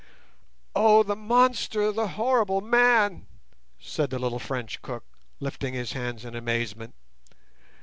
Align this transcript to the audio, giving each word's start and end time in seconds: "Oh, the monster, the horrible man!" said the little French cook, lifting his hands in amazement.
"Oh, 0.75 1.03
the 1.03 1.15
monster, 1.15 1.91
the 1.91 2.07
horrible 2.17 2.59
man!" 2.59 3.27
said 3.79 4.09
the 4.09 4.17
little 4.17 4.39
French 4.39 4.81
cook, 4.81 5.03
lifting 5.39 5.75
his 5.75 5.93
hands 5.93 6.25
in 6.25 6.35
amazement. 6.35 6.95